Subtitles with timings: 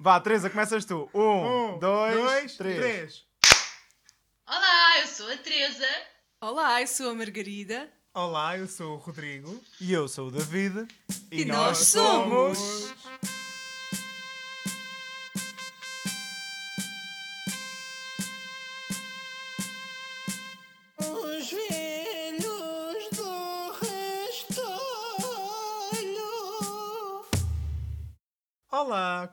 [0.00, 1.08] Vá, Teresa, começas tu.
[1.12, 2.76] Um, Um, dois, três.
[2.78, 3.24] três.
[4.46, 5.86] Olá, eu sou a Teresa.
[6.40, 7.88] Olá, eu sou a Margarida.
[8.14, 9.60] Olá, eu sou o Rodrigo.
[9.80, 10.86] E eu sou o David.
[11.30, 12.94] E nós somos- Os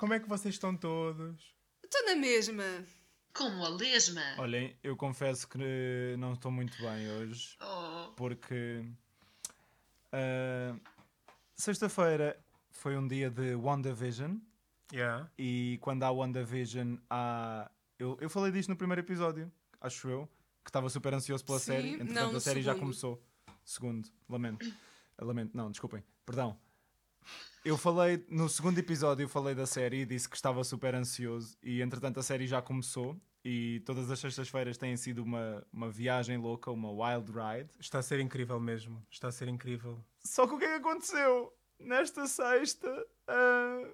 [0.05, 1.55] como é que vocês estão todos?
[1.83, 2.63] Estou na mesma.
[3.33, 4.21] Como a lesma.
[4.37, 7.57] Olhem, eu confesso que não estou muito bem hoje.
[7.59, 8.85] Oh, Porque.
[10.11, 10.75] ah,
[11.55, 14.37] Sexta-feira foi um dia de WandaVision.
[14.93, 15.27] Yeah.
[15.39, 17.71] E quando há WandaVision, há.
[17.97, 19.51] Eu, eu falei disto no primeiro episódio,
[19.81, 20.29] acho eu,
[20.63, 21.89] que estava super ansioso pela Sim, série.
[21.93, 22.89] Entretanto, não, a série já segundo.
[22.89, 23.23] começou.
[23.63, 24.71] Segundo, lamento.
[25.19, 26.55] Lamento, não, desculpem, perdão.
[27.63, 31.57] Eu falei, no segundo episódio, eu falei da série e disse que estava super ansioso.
[31.63, 33.19] E entretanto, a série já começou.
[33.43, 37.69] E todas as sextas-feiras têm sido uma, uma viagem louca, uma wild ride.
[37.79, 39.05] Está a ser incrível mesmo.
[39.09, 40.03] Está a ser incrível.
[40.23, 41.53] Só que o que é que aconteceu?
[41.79, 42.87] Nesta sexta,
[43.27, 43.87] ah,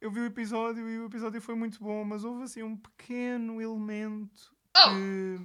[0.00, 3.60] eu vi o episódio e o episódio foi muito bom, mas houve assim um pequeno
[3.60, 4.90] elemento Oh!
[4.90, 5.40] que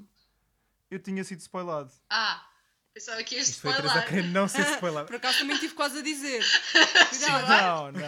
[0.92, 1.92] eu tinha sido spoilado.
[2.10, 2.46] ah,
[2.94, 4.10] pensava que ias Isto foi Teresa spoiler.
[4.10, 5.06] querer não ser spoilada.
[5.08, 6.44] Por acaso também tive quase a dizer.
[7.48, 8.02] Não, não.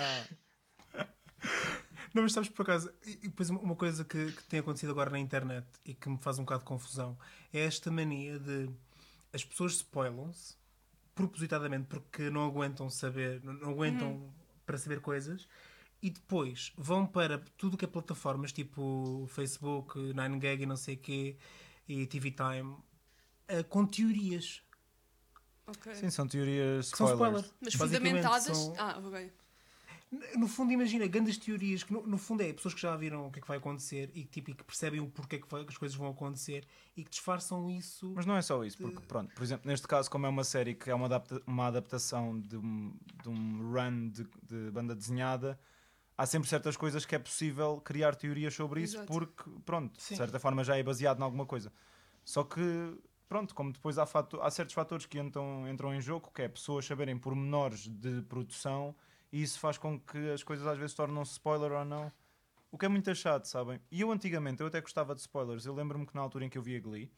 [2.13, 5.17] Não, mas sabes por acaso, e depois uma- coisa que, que tem acontecido agora na
[5.17, 7.17] internet e que me faz um bocado de confusão
[7.51, 8.69] é esta mania de
[9.33, 10.55] as pessoas spoilam-se
[11.15, 14.31] propositadamente porque não aguentam saber, não aguentam
[14.63, 15.47] para saber coisas
[16.03, 21.35] e depois vão para tudo que é plataformas tipo Facebook, 9gag e não sei quê
[21.87, 22.75] e TV Time
[23.47, 24.61] eh, com teorias
[25.67, 25.95] Ok.
[25.95, 27.45] Sim, são teorias que são spoilers.
[27.45, 27.61] spoiler.
[27.61, 28.57] Mas fundamentadas.
[28.57, 29.31] são- Ah, ok.
[30.35, 33.31] No fundo, imagina, grandes teorias que no, no fundo é pessoas que já viram o
[33.31, 35.69] que é que vai acontecer e, tipo, e que percebem o porquê que, vai- que
[35.71, 38.11] as coisas vão acontecer e que disfarçam isso.
[38.15, 40.75] Mas não é só isso, porque pronto, por exemplo, neste caso, como é uma série
[40.75, 42.93] que é uma, adapta- uma adaptação de um,
[43.23, 45.59] de um run de, de banda desenhada,
[46.15, 49.11] há sempre certas coisas que é possível criar teorias sobre isso, Exato.
[49.11, 50.13] porque, pronto, Sim.
[50.13, 51.73] de certa forma já é baseado em alguma coisa.
[52.23, 52.61] Só que,
[53.27, 56.47] pronto, como depois há, fato- há certos fatores que entram, entram em jogo, que é
[56.47, 58.95] pessoas saberem pormenores de produção,
[59.31, 62.11] e isso faz com que as coisas às vezes tornam-se spoiler ou não.
[62.71, 63.79] O que é muito chato, sabem?
[63.91, 65.65] E eu antigamente, eu até gostava de spoilers.
[65.65, 67.11] Eu lembro-me que na altura em que eu via Glee,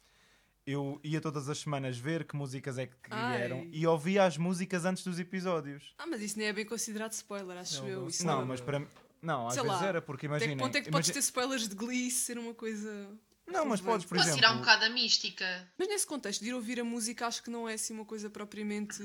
[0.65, 3.41] eu ia todas as semanas ver que músicas é que Ai.
[3.43, 5.93] eram e ouvia as músicas antes dos episódios.
[5.97, 8.01] Ah, mas isso nem é bem considerado spoiler, acho Não, eu.
[8.01, 8.07] não.
[8.07, 8.87] Isso Não, mas para mim.
[9.21, 9.87] Não, às Sei vezes lá.
[9.87, 10.57] era, porque Até imaginem.
[10.57, 13.09] que ponto é que podes ter spoilers de Glee e ser uma coisa.
[13.47, 14.43] Não, mas podes, por Posso exemplo.
[14.43, 15.71] tirar um bocado a mística.
[15.77, 18.29] Mas nesse contexto, de ir ouvir a música, acho que não é assim uma coisa
[18.29, 18.97] propriamente.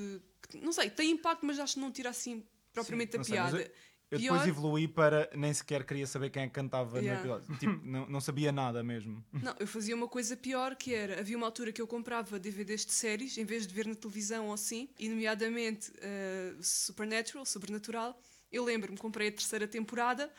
[0.48, 3.38] que- Não sei, tem impacto, mas acho que não tira assim propriamente não a sei,
[3.38, 3.72] mas piada.
[4.10, 7.22] Eu Pior- depois evoluí para nem sequer queria saber quem é que cantava Yeah.
[7.24, 7.58] no episódio.
[7.58, 9.24] Tipo, não, não sabia nada mesmo.
[9.32, 12.84] Não, eu fazia uma coisa pior que era, havia uma altura que eu comprava DVDs
[12.84, 18.20] de séries em vez de ver na televisão ou assim, e nomeadamente eh, Supernatural, Sobrenatural.
[18.50, 20.32] Eu lembro-me, comprei a terceira temporada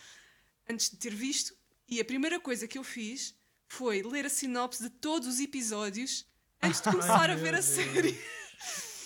[0.69, 1.53] antes de ter visto,
[1.87, 3.33] e a primeira coisa que eu fiz
[3.71, 6.27] foi ler a sinopse de todos os episódios
[6.61, 8.19] antes de começar a ver a série.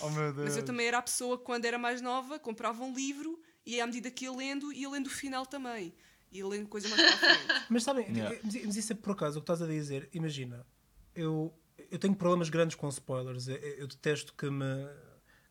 [0.02, 0.46] Oh meu Deus.
[0.46, 3.80] Mas eu também era a pessoa que, quando era mais nova, comprava um livro e
[3.80, 5.94] à medida que ia lendo, ia lendo o final também.
[6.32, 7.66] Ia lendo coisa mais para a frente.
[7.70, 8.40] Mas sabem, Yeah.
[8.44, 10.10] mas isso é por acaso o que estás a dizer.
[10.12, 10.66] Imagina,
[11.16, 11.54] eu,
[11.90, 13.48] eu tenho problemas grandes com spoilers.
[13.48, 14.66] Eu, eu detesto que me,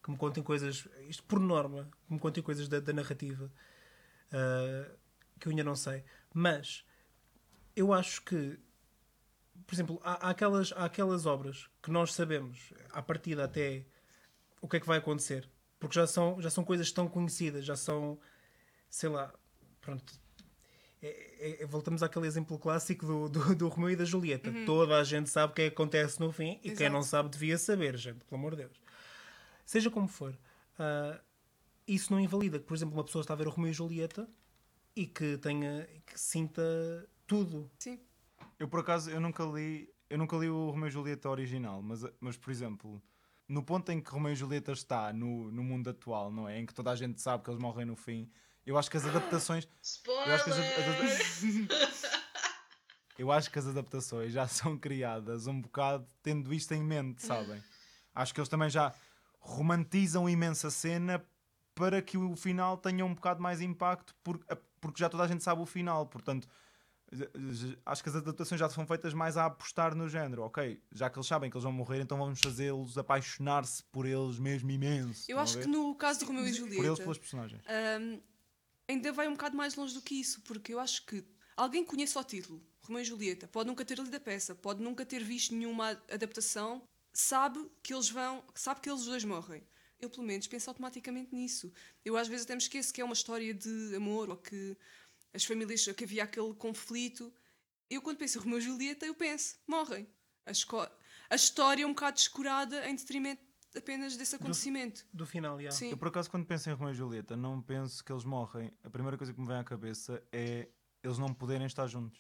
[0.03, 3.51] que me contem coisas, isto por norma, que me contem coisas da, da narrativa
[4.33, 4.91] ah,
[5.41, 6.05] que eu ainda não sei.
[6.35, 6.85] Mas
[7.75, 8.59] eu acho que,
[9.67, 13.85] por exemplo, há, há aquelas, há aquelas obras que nós sabemos, à partida até,
[14.61, 15.49] o que é que vai acontecer.
[15.79, 18.19] Porque já são, já são coisas tão conhecidas, já são,
[18.89, 19.33] sei lá,
[19.81, 20.15] pronto,
[21.03, 24.51] é- é- voltamos àquele exemplo clássico do, do, do Romeu e da Julieta.
[24.65, 26.93] Toda a gente sabe o que é que acontece no fim e quem Exato.
[26.93, 28.81] não sabe devia saber, gente, pelo amor de Deus.
[29.67, 30.37] Seja como for,
[30.79, 31.21] ah,
[31.87, 34.27] isso não invalida que, por exemplo, uma pessoa está a ver o Romeu e Julieta
[34.97, 36.63] e que tenha que sinta
[37.27, 37.71] tudo.
[37.79, 38.01] Sim.
[38.59, 42.05] Eu por acaso eu nunca li, eu nunca li o Romeu e Julieta original, mas,
[42.21, 43.03] mas por exemplo,
[43.49, 46.59] no ponto em que Romeu e Julieta está no, no mundo atual, não é?
[46.59, 48.31] Em que toda a gente sabe que eles morrem no fim,
[48.65, 49.67] eu acho que as adaptações,
[50.27, 51.05] Eu acho que as, Spoiler!
[51.05, 52.05] as-
[53.19, 57.63] eu acho que as adaptações já são criadas um bocado tendo isto em mente, sabem?
[58.15, 58.93] Acho que eles também já
[59.41, 61.25] romantizam imensa cena
[61.75, 64.47] para que o final tenha um bocado mais impacto, porque,
[64.81, 66.49] porque já toda a gente sabe o final, portanto.
[67.87, 70.81] Acho que as adaptações já são feitas mais a apostar no género, ok?
[70.93, 74.71] Já que eles sabem que eles vão morrer, então vamos fazê-los apaixonar-se por eles mesmo
[74.71, 75.25] imenso.
[75.31, 77.63] Eu acho que no caso de Romeu e Por eles, Julieta, pelas personagens.
[78.01, 78.21] hum,
[78.89, 81.25] ainda vai um bocado mais longe do que isso, porque eu acho que
[81.57, 85.07] alguém conhece o título, Romeu e Julieta, pode nunca ter lido a peça, pode nunca
[85.07, 86.83] ter visto nenhuma adaptação,
[87.13, 89.63] sabe que eles vão, sabe que eles dois morrem.
[90.01, 91.73] Eu, pelo menos, penso automaticamente nisso.
[92.05, 94.77] Eu, às vezes, até me esqueço que é uma história de amor ou que
[95.35, 97.33] as famílias, que havia aquele conflito.
[97.91, 100.09] Eu, quando penso em Romeu e Julieta, eu penso, morrem.
[100.47, 100.53] A,
[101.31, 103.43] a história é um bocado descurada em detrimento
[103.77, 105.05] apenas desse acontecimento.
[105.13, 105.71] Do final, já.
[105.71, 105.91] Sim.
[105.91, 108.73] Eu, por acaso, quando penso em Romeu e Julieta, não penso que eles morrem.
[108.83, 110.69] A primeira coisa que me vem à cabeça é
[111.03, 112.19] eles não poderem estar juntos.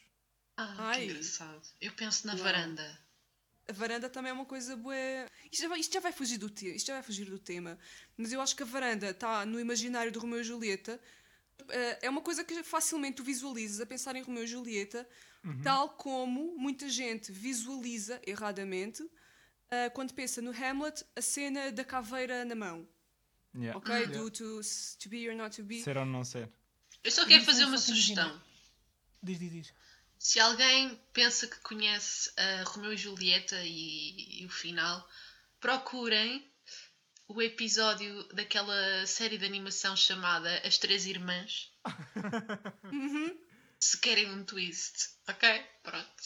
[0.56, 1.00] Ah, Ai.
[1.06, 1.62] que engraçado.
[1.81, 2.43] Eu penso na Uau.
[2.43, 3.05] varanda.
[3.67, 4.94] A varanda também é uma coisa boa.
[5.50, 6.75] Isto já vai, isto já vai fugir do te...
[6.75, 7.78] isto já vai fugir do tema.
[8.17, 11.00] Mas eu acho que a varanda está no imaginário de Romeu e Julieta.
[11.69, 15.09] Eh, É uma coisa que facilmente tu visualizas a pensar em Romeu e Julieta,
[15.62, 19.03] tal como muita gente visualiza erradamente
[19.71, 22.89] eh, quando pensa no Hamlet a cena da caveira na mão.
[23.55, 23.77] Yeah.
[23.79, 24.06] Ok?
[24.09, 24.61] Do to,
[24.99, 25.83] to be or not to be.
[25.83, 26.51] Ser ou não ser.
[27.05, 28.41] Eu só quero fazer uma sugestão.
[29.23, 29.75] Diz, diz, diz.
[30.19, 35.06] Se alguém pensa que conhece a Romeu e Julieta e, e o final,
[35.61, 36.45] procurem
[37.29, 41.73] o episódio daquela série de animação chamada As Três Irmãs.
[43.81, 45.62] Se querem um twist, ok?
[45.82, 46.23] Pronto.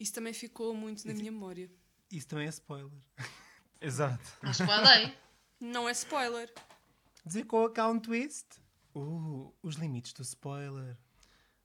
[0.00, 1.70] Isso também ficou muito na minha memória.
[2.10, 3.00] Isso também é spoiler.
[3.80, 4.24] Exato.
[4.42, 5.16] Não spoilei.
[5.60, 6.52] Não é spoiler.
[7.24, 8.46] Dizer com há um twist?
[8.94, 10.96] Uh, os limites do spoiler.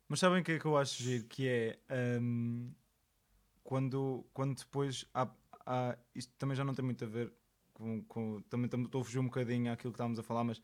[0.08, 1.24] Mas sabem o que é que eu acho giro?
[1.26, 1.80] Que é
[2.22, 2.72] hum,
[3.64, 5.28] quando, quando depois há,
[5.66, 7.34] há- Isto também já não tem muito a ver
[7.84, 8.02] com.
[8.04, 10.62] com- também tam- estou a fugir um bocadinho àquilo que estávamos a falar, mas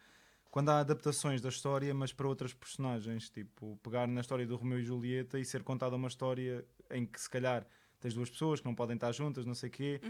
[0.50, 4.80] quando há adaptações da história, mas para outras personagens, tipo, pegar na história do Romeu
[4.80, 7.66] e Julieta e ser contada uma história em que se calhar
[8.00, 10.02] tens duas pessoas que não podem estar juntas, não sei o quê,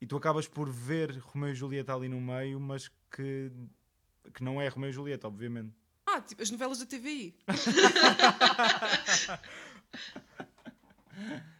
[0.00, 3.50] e tu acabas por ver Romeu e Julieta ali no meio, mas que,
[4.32, 5.74] que não é Romeu e Julieta, obviamente.
[6.06, 7.34] Ah, tipo as novelas da TVI.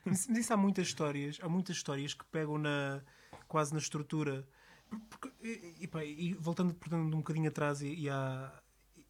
[0.04, 3.02] Mas mas isso há muitas histórias, há muitas histórias que pegam na
[3.48, 4.46] quase na estrutura.
[4.88, 8.52] Por- porque- e, pá, e voltando portanto, um bocadinho atrás e, e à,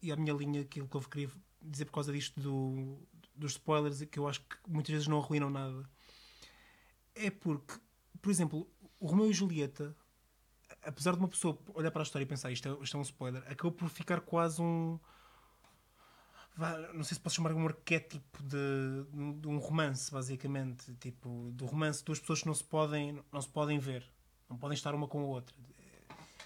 [0.01, 1.29] e à minha linha, aquilo que eu queria
[1.61, 2.97] dizer por causa disto do,
[3.35, 5.87] dos spoilers, que eu acho que muitas vezes não arruinam nada,
[7.15, 7.73] é porque,
[8.21, 8.69] por exemplo,
[8.99, 9.95] o Romeu e Julieta,
[10.83, 13.03] apesar de uma pessoa olhar para a história e pensar isto é, isto é um
[13.03, 14.99] spoiler, acabou por ficar quase um.
[16.93, 20.93] não sei se posso chamar de um arquétipo de, de um romance, basicamente.
[20.95, 24.03] Tipo, do romance, duas pessoas que não se podem, não se podem ver,
[24.49, 25.55] não podem estar uma com a outra.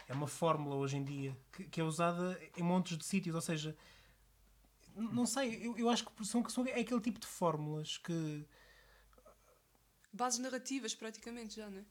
[0.08, 3.42] É uma fórmula hoje em dia que, que é usada em montes de sítios, ou
[3.42, 3.76] seja,
[4.96, 8.46] não sei, eu, eu acho que são, são, é aquele tipo de fórmulas que.
[10.12, 11.86] Bases narrativas, praticamente, já, não é?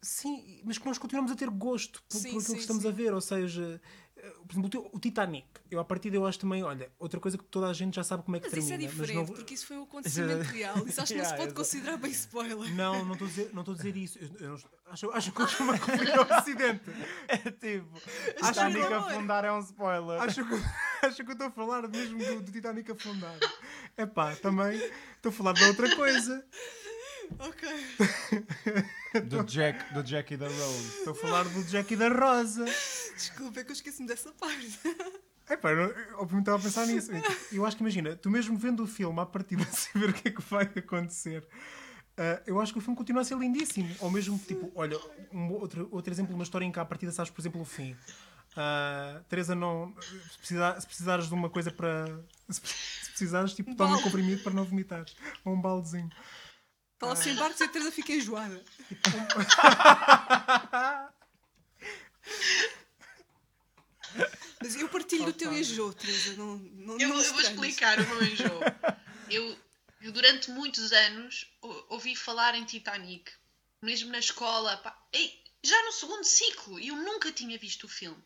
[0.00, 2.82] Sim, mas que nós continuamos a ter gosto por, Sim, por aquilo sim, que estamos
[2.82, 2.88] sim.
[2.88, 3.12] a ver.
[3.12, 3.80] Ou seja,
[4.30, 5.46] por exemplo, o teu- o Titanic.
[5.70, 8.22] Eu, a partir eu acho também, olha, outra coisa que toda a gente já sabe
[8.22, 8.90] como é que Mas isso é termina.
[8.90, 10.86] diferente, mas não, porque isso foi um acontecimento real.
[10.86, 12.74] Isso acho que não se pode considerar bem spoiler.
[12.74, 14.18] Não, não estou a dizer, não estou a dizer isso.
[14.18, 14.54] Eu, eu
[14.90, 16.82] acho, acho que eu estou a confundir o Ocidente.
[17.28, 17.98] É tipo,
[18.40, 20.20] Acho Titanic que- afundar é um spoiler.
[20.22, 20.54] Acho que,
[21.06, 23.36] acho que eu estou a falar mesmo do, do Titanic afundar.
[23.96, 24.76] É pá, também
[25.16, 26.44] estou a falar de outra coisa.
[27.38, 27.68] Ok.
[29.28, 30.98] Do Jack, do Jack e da Rose.
[30.98, 32.64] Estou a falar do Jack e da Rosa.
[33.16, 34.78] Desculpa, é que eu esqueci-me dessa parte.
[35.50, 35.86] É pá, eu,
[36.18, 37.10] obviamente estava a pensar nisso.
[37.50, 40.28] Eu acho que imagina, tu mesmo vendo o filme à partida sem ver o que
[40.28, 41.42] é que vai acontecer.
[42.18, 43.88] ah, eu acho que o filme continua a ser lindíssimo.
[44.00, 44.98] Ou mesmo, tipo, olha,
[45.32, 47.64] um outro, outro exemplo de uma história em que à partida sabes, por exemplo, o
[47.64, 47.96] fim.
[48.54, 49.94] Ah, Teresa, não.
[50.32, 52.20] Se, precisar- se precisares de uma coisa para.
[52.50, 55.16] Se, precisares, tipo, toma um comprimido para não vomitares.
[55.46, 56.10] Ou um baldezinho.
[56.98, 58.64] Fala sem barcos e a Teresa fica enjoada.
[64.60, 66.34] Mas eu partilho o teu enjoo, Teresa.
[66.34, 68.60] Não, não, Eu, não vou- eu vou explicar o meu enjoo.
[69.30, 69.58] Eu,
[70.00, 73.30] eu durante muitos anos ou- ouvi falar em Titanic,
[73.82, 74.96] mesmo na escola, pá,
[75.62, 78.22] já no segundo ciclo, e eu nunca tinha visto o filme.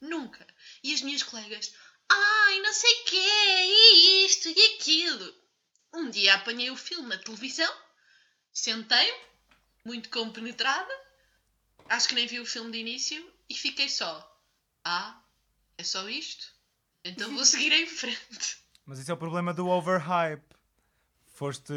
[0.00, 0.46] Nunca.
[0.82, 1.72] E as minhas colegas,
[2.08, 5.34] ai, não sei o quê, e isto e aquilo.
[5.94, 7.72] Um dia apanhei o filme na televisão,
[8.56, 9.14] sentei
[9.84, 10.92] muito compenetrada,
[11.90, 14.10] acho que nem vi o filme de início, e fiquei só,
[14.84, 15.20] ah,
[15.76, 16.52] é só isto?
[17.04, 18.58] Então vou seguir em frente.
[18.86, 20.42] Mas isso é o problema do overhype.
[21.34, 21.72] Foste.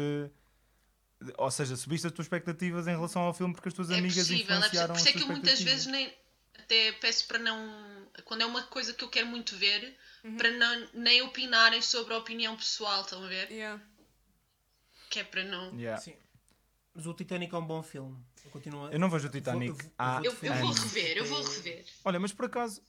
[1.36, 4.16] Ou seja, subiste as tuas expectativas em relação ao filme porque as tuas É amigas
[4.26, 4.56] possível, é possível.
[4.56, 6.12] influenciaram Por isso é que eu muitas vezes nem
[6.58, 8.08] até peço para não.
[8.24, 10.36] Quando é uma coisa que eu quero muito ver, Uhum.
[10.36, 13.50] para não, nem opinarem sobre a opinião pessoal, estão a ver?
[13.50, 13.82] Yeah.
[15.10, 15.74] Que é para não.
[15.78, 16.00] Yeah.
[16.00, 16.14] Sim.
[16.94, 18.16] Mas o Titanic é um bom filme.
[18.44, 20.72] Eu, continuo a- Eu não vejo o Titanic Vou- eu vou- há eu Eu, vou
[20.72, 21.84] rever, eu vou rever.
[22.04, 22.82] Olha, mas por acaso,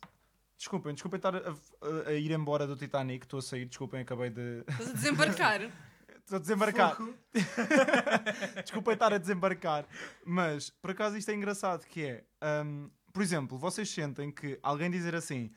[0.58, 3.26] Desculpem, desculpem estar a, a- a ir embora do Titanic.
[3.26, 4.64] Estou a sair, desculpem, acabei de.
[4.68, 5.62] Estás a desembarcar.
[6.22, 6.98] Estou a desembarcar.
[8.64, 9.88] Desculpem estar a desembarcar.
[10.24, 12.24] Mas, por acaso, isto é engraçado, que é...
[12.64, 15.52] hum, por exemplo, vocês sentem que alguém dizer assim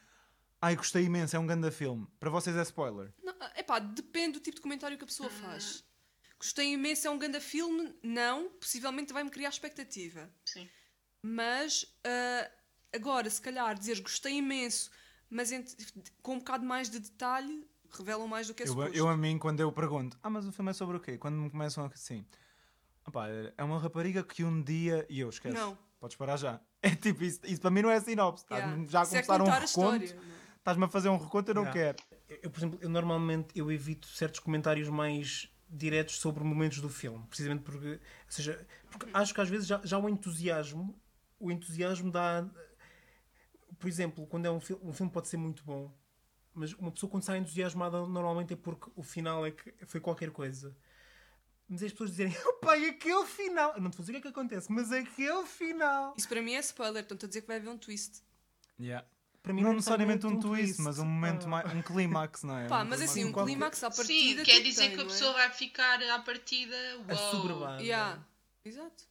[0.61, 2.07] Ai, gostei imenso, é um grande filme.
[2.19, 3.13] Para vocês é spoiler.
[3.23, 5.85] Não, epá, depende do tipo de comentário que a pessoa faz.
[6.45, 7.95] Gostei imenso, é um grande filme?
[8.03, 8.51] Não.
[8.61, 10.29] Possivelmente vai-me criar expectativa.
[10.45, 10.69] Sim.
[11.23, 12.51] Mas ah,
[12.95, 14.91] agora, se calhar, dizer gostei imenso,
[15.31, 15.51] mas
[16.23, 18.95] com um bocado mais de detalhe, revelam mais do que é Eu, suposto.
[18.95, 21.17] eu a mim, quando eu pergunto, ah, mas o filme é sobre o quê?
[21.17, 22.27] Quando me começam assim,
[23.07, 25.07] opá, é uma rapariga que um dia.
[25.09, 25.55] E eu esqueço.
[25.57, 25.79] Não.
[25.99, 26.61] Podes parar já.
[26.85, 28.45] É tipo, isso, isso para mim não é sinopse.
[28.51, 28.67] Yeah.
[28.83, 30.05] Estás-me já a é começar um contar a reconto.
[30.05, 30.35] é?
[30.59, 31.95] Estás-me a fazer um reconto, eu não Yeah.
[31.95, 32.21] quero.
[32.29, 36.89] Eu, eu, por exemplo, eu normalmente eu evito certos comentários mais diretos sobre momentos do
[36.89, 40.99] filme, precisamente porque, ou seja, porque acho que às vezes já, já o entusiasmo,
[41.39, 42.49] o entusiasmo dá,
[43.79, 45.93] por exemplo, quando é um, fil- um filme pode ser muito bom,
[46.53, 50.31] mas uma pessoa quando sai entusiasmada normalmente é porque o final é que foi qualquer
[50.31, 50.77] coisa.
[51.69, 54.29] Mas as pessoas dizerem, opa, e aquele final, eu não te vou dizer o que
[54.29, 56.15] é que acontece, mas aquele final.
[56.17, 58.23] Isso para mim é spoiler, estão a dizer que vai haver um twist.
[58.79, 59.07] Yeah.
[59.45, 61.49] Para mim Não é necessariamente um twist, mas um momento Ah.
[61.51, 61.73] mais.
[61.75, 62.67] um clímax, não é?
[62.67, 64.43] Pá, Um mas assim, um clímax à Sim, partida.
[64.43, 65.13] quer tudo dizer tem, que a não é?
[65.13, 66.75] pessoa vai ficar à partida.
[66.97, 67.05] Uou.
[67.11, 67.83] assoberbada.
[67.83, 68.25] Yeah.
[68.65, 69.05] Exato.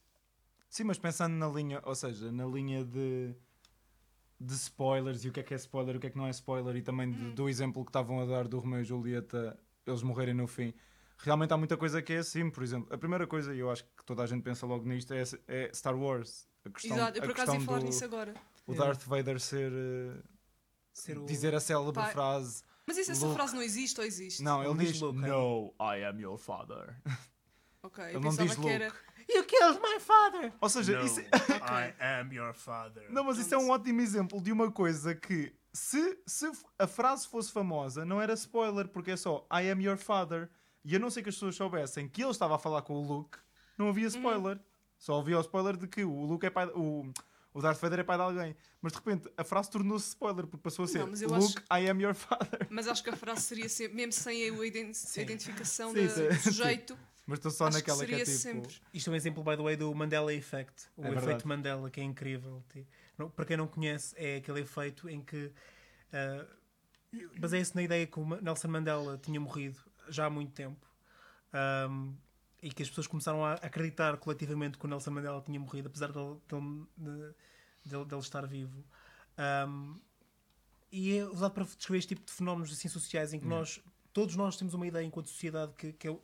[0.68, 3.32] Sim, mas pensando na linha, ou seja, na linha de,
[4.40, 6.26] de spoilers e o que é que é spoiler e o que é que não
[6.26, 9.56] é spoiler, e também de- do exemplo que estavam a dar do Romeu e Julieta,
[9.86, 10.74] eles morrerem no fim.
[11.18, 12.92] Realmente há muita coisa que é assim, por exemplo.
[12.92, 15.70] A primeira coisa, e eu acho que toda a gente pensa logo nisto, é, é
[15.72, 16.48] Star Wars.
[16.64, 17.18] A questão, Exato.
[17.18, 18.34] Eu a por acaso questão ia falar do nisso agora.
[18.66, 19.72] O Darth Vader ser.
[19.72, 20.22] eh,
[20.92, 22.62] Ser o- dizer a célebre Pá, frase.
[22.86, 23.36] Mas isso, essa Luke.
[23.36, 24.42] frase não existe ou existe?
[24.42, 25.28] Não, Ele ele diz diz: Luke, é?
[25.28, 26.94] No, I am your father.
[27.82, 28.86] Ok, Ele eu não pensava diz que era.
[28.86, 28.98] Luke.
[29.28, 30.52] You killed my father!
[30.60, 33.10] Ou seja, No, isso, I am your father.
[33.12, 37.26] Não, mas isso é um ótimo exemplo de uma coisa que, se, se a frase
[37.28, 40.48] fosse famosa, não era spoiler, porque é só I am your father.
[40.84, 43.02] E a não ser que as pessoas soubessem que ele estava a falar com o
[43.06, 43.38] Luke,
[43.76, 44.58] não havia spoiler.
[44.98, 46.66] Só havia o spoiler de que o Luke é pai.
[46.74, 47.10] O,
[47.54, 48.56] o Darth Vader é pai de alguém.
[48.82, 51.24] Mas de repente a frase tornou-se spoiler, porque passou a ser Não, Luke,
[51.70, 52.66] acho- I am your father.
[52.68, 56.08] Mas acho que a frase seria sempre, mesmo sem a ident- a identificação Sim, da-
[56.14, 56.40] sim, do sim.
[56.40, 58.68] sujeito, Mas estou só Acho que naquela que, é seria tipo.
[58.68, 58.76] sempre.
[58.92, 60.88] Isto é um exemplo, by the way, do Mandela Effect.
[60.96, 61.46] O É efeito verdade.
[61.46, 62.62] Mandela, que é incrível.
[63.34, 65.50] Para quem não conhece, é aquele efeito em que
[66.12, 66.46] ah,
[67.38, 70.86] baseia-se na ideia que o Nelson Mandela tinha morrido já há muito tempo.
[71.52, 72.12] Ahm,
[72.64, 76.10] e que as pessoas começaram a acreditar coletivamente que o Nelson Mandela tinha morrido, apesar
[76.10, 77.34] dele, dele, de-
[77.90, 78.84] dele- dele estar vivo.
[79.36, 79.98] Ahm,
[80.90, 83.80] e é usado para descrever este tipo de fenómenos assim, sociais em que nós,
[84.12, 86.16] todos nós temos uma ideia enquanto sociedade que, que é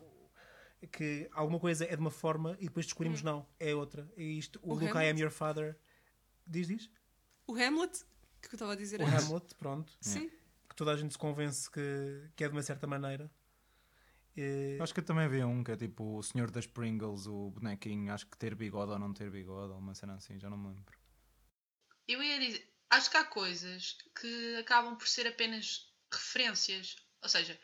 [0.91, 4.11] que alguma coisa é de uma forma e depois descobrimos não, é outra.
[4.17, 5.11] E isto, o, O Luke I Hamlet?
[5.11, 5.77] am your father.
[6.47, 6.91] Diz, diz?
[7.47, 8.03] o Hamlet,
[8.41, 9.25] que eu estava a dizer O antes.
[9.27, 9.93] Hamlet, pronto.
[10.01, 10.31] Sim.
[10.69, 13.31] Que toda a gente se convence que, que é de uma certa maneira.
[14.37, 17.51] E- Acho que eu também havia um que é tipo o Senhor das Pringles, o
[17.51, 20.57] bonequinho, acho que ter bigode ou não ter bigode, ou uma cena assim, já não
[20.57, 20.99] me lembro.
[22.09, 26.97] Eu ia dizer, acho que há coisas que acabam por ser apenas referências.
[27.23, 27.59] Ou seja,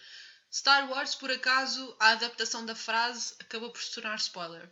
[0.53, 4.71] Star Wars, por acaso, a adaptação da frase acabou por se tornar spoiler.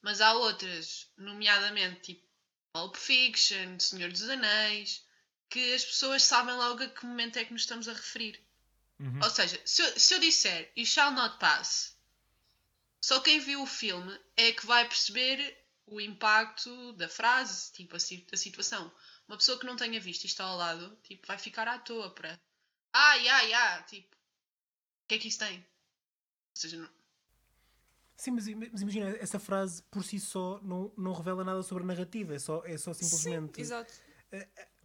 [0.00, 2.26] Mas há outras, nomeadamente tipo
[2.74, 5.06] Pulp Fiction, Senhor dos Anéis,
[5.48, 8.42] que as pessoas sabem logo a que momento é que nos estamos a referir.
[9.02, 9.18] Uhum.
[9.22, 11.96] Ou seja, se eu, se eu disser You shall not pass,
[13.00, 17.98] só quem viu o filme é que vai perceber o impacto da frase, tipo a,
[17.98, 18.90] si- a situação.
[19.26, 22.10] Uma pessoa que não tenha visto e está ao lado, tipo, vai ficar à toa
[22.14, 22.38] para.
[22.92, 25.58] Ai, ai, ai, tipo, o que é que isso tem?
[25.58, 27.02] Ou seja, não-
[28.16, 31.86] Sim, mas, mas imagina, essa frase por si só não, não revela nada sobre a
[31.86, 33.56] narrativa, é só, é só simplesmente.
[33.56, 33.92] Sim, exato.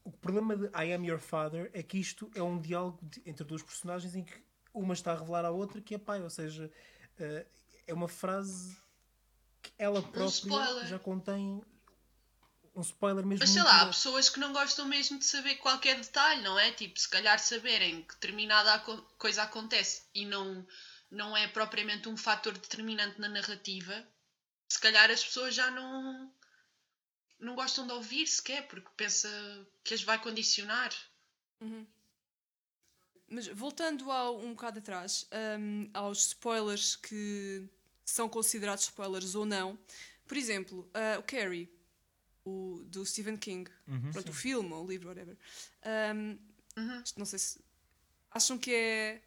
[0.07, 3.43] O problema de I am your father é que isto é um diálogo de- entre
[3.43, 4.41] duas personagens em que
[4.73, 6.71] uma está a revelar à outra que é pai, ou seja,
[7.19, 7.45] eh,
[7.85, 8.77] é uma frase
[9.61, 10.87] que ela própria spoiler.
[10.87, 11.61] já contém
[12.73, 13.43] um spoiler mesmo.
[13.43, 16.71] Mas sei lá, há pessoas que não gostam mesmo de saber qualquer detalhe, não é?
[16.71, 18.79] Tipo, se calhar saberem que determinada
[19.17, 20.65] coisa acontece e não,
[21.11, 24.07] não é propriamente um fator determinante na narrativa,
[24.69, 26.31] se calhar as pessoas já não,
[27.39, 29.29] não gostam de ouvir sequer, porque pensa
[29.83, 30.91] que as vai condicionar.
[33.29, 35.27] Mas voltando ao, um bocado atrás,
[35.59, 37.67] hum, aos spoilers que
[38.05, 39.77] são considerados spoilers ou não.
[40.25, 41.69] Por exemplo, ah, o Carrie,
[42.45, 43.69] o, do Stephen King.
[44.11, 45.37] Pronto, o filme ou o livro, whatever.
[46.15, 46.37] Hum,
[47.03, 47.59] isto Não sei se.
[48.31, 49.21] Acham que é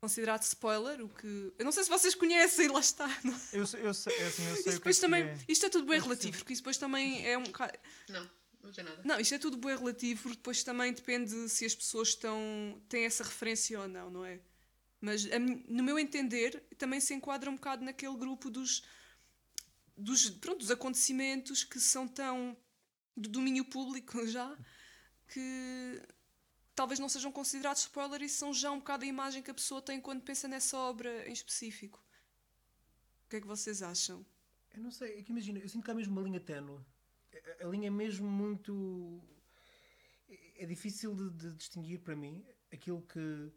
[0.00, 1.02] considerado spoiler?
[1.04, 1.52] O que...
[1.58, 3.08] Eu não sei se vocês conhecem, lá está.
[3.52, 5.22] Eu, sei- eu sei, é assim, eu sei Isso o que é depois que também,
[5.24, 5.38] é.
[5.48, 7.72] isto é tudo bem relativo, porque isso depois também é um bocado.
[8.08, 8.30] Não.
[8.62, 9.00] Não tem nada.
[9.04, 12.36] Não, isto é tudo bem relativo, porque depois também depende se as pessoas estão,
[12.88, 14.40] têm essa referência ou não, não é?
[15.00, 18.82] Mas a no meu entender, também se enquadra um bocado naquele grupo dos,
[19.96, 22.56] dos, pronto, dos acontecimentos que são tão
[23.16, 24.56] do domínio público já
[25.28, 26.02] que
[26.76, 29.82] talvez não sejam considerados spoiler e são já um bocado a imagem que a pessoa
[29.82, 31.98] tem quando pensa nessa obra em específico.
[33.24, 34.24] O que é que vocês acham?
[34.72, 36.78] Eu não sei, é que imagina, eu sinto que há mesmo uma linha ténue.
[37.60, 39.20] A- A linha é mesmo muito.
[40.28, 43.52] é- É difícil de, de distinguir para mim aquilo que.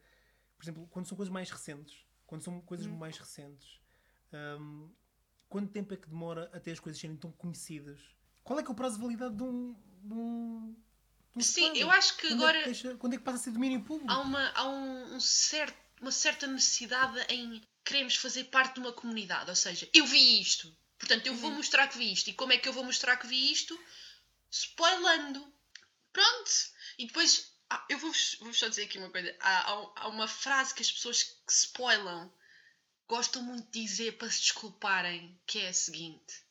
[0.58, 2.06] Por exemplo, quando são coisas mais recentes.
[2.26, 3.80] Quando são coisas mais recentes.
[4.60, 4.90] hum,
[5.50, 8.00] quanto tempo é que demora até as coisas serem tão conhecidas?
[8.44, 9.74] Qual é que é o prazo de validade de um.
[10.04, 10.76] De um,
[11.40, 11.82] um Sim, spoiler?
[11.82, 13.82] eu acho que Quando agora- É que deixa- quando é que passa a ser domínio
[13.84, 14.12] público?
[14.12, 18.94] Há, uma, há um, um certo, uma certa necessidade em queremos fazer parte de uma
[18.94, 19.50] comunidade.
[19.50, 20.76] Ou seja, eu vi isto.
[20.98, 22.30] Portanto, eu vou mostrar que vi isto.
[22.30, 23.78] E como é que eu vou mostrar que vi isto?
[24.52, 25.54] Spoilando.
[26.12, 26.52] Pronto.
[26.98, 29.36] E depois, ah, eu vou-vos vou só dizer aqui uma coisa.
[29.40, 32.32] Há, há, há uma frase que as pessoas que spoilam
[33.08, 36.44] gostam muito de dizer para se desculparem, que é a seguinte.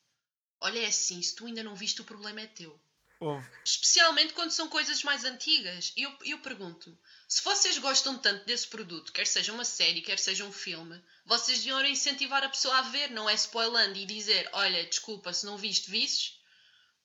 [0.60, 2.80] Olha, é assim, se tu ainda não viste, o problema é teu.
[3.20, 3.46] Houve.
[3.64, 5.92] Especialmente quando são coisas mais antigas.
[5.96, 6.96] E eu, eu pergunto:
[7.28, 11.58] se vocês gostam tanto desse produto, quer seja uma série, quer seja um filme, vocês
[11.58, 15.58] deviam incentivar a pessoa a ver, não é spoilando e dizer: olha, desculpa, se não
[15.58, 16.38] viste, visses.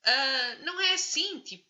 [0.04, 1.66] Ah, não é assim, tipo.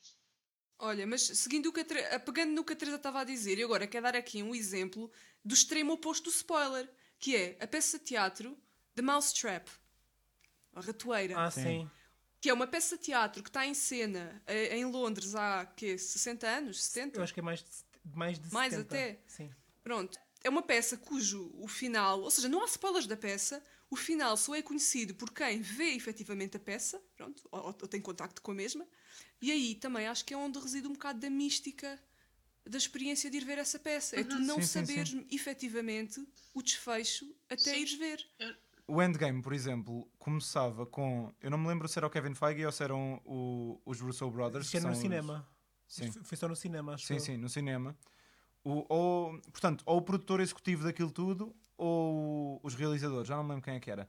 [0.79, 3.59] Olha, mas seguindo o que a Tre- pegando no que a Teresa estava a dizer,
[3.59, 5.11] e agora quero dar aqui um exemplo
[5.45, 8.61] do extremo oposto do spoiler, que é a peça de teatro
[8.95, 9.69] The Mousetrap,
[10.75, 11.63] a ratoeira, Ah, Sim.
[11.63, 11.91] sim.
[12.45, 15.97] Que é uma peça de teatro que está em cena eh, em Londres há quê,
[15.97, 17.19] 60 anos, 70?
[17.19, 17.69] Eu acho que é mais de,
[18.15, 18.95] mais de Mais 70.
[18.95, 19.19] até?
[19.27, 19.51] Sim.
[19.83, 20.19] Pronto.
[20.43, 24.37] É uma peça cujo o final, ou seja, não há spoilers da peça, o final
[24.37, 28.51] só é conhecido por quem vê efetivamente a peça, pronto, ou, ou tem contacto com
[28.51, 28.87] a mesma,
[29.41, 31.99] e aí também acho que é onde reside um bocado da mística
[32.67, 34.21] da experiência de ir ver essa peça.
[34.21, 35.27] É tu não Sim, sim, saberes sim.
[35.31, 36.23] efetivamente
[36.53, 37.77] o desfecho até Sim.
[37.81, 38.29] ires ver.
[38.87, 41.33] O Endgame, por exemplo, começava com.
[41.41, 44.31] Eu não me lembro se era o Kevin Feige ou se eram o- os Russo
[44.31, 44.67] Brothers.
[44.67, 45.49] Isto é no são os- cinema.
[45.87, 46.11] Sim.
[46.11, 47.21] Foi- só no cinema, acho Sim, eu.
[47.21, 47.97] sim, no cinema.
[48.63, 53.51] O, ou, portanto, ou o produtor executivo daquilo tudo, ou os realizadores, já não me
[53.51, 54.09] lembro quem é que era.